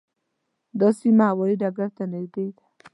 [0.79, 2.63] دا سیمه هوايي ډګر ته نږدې ده.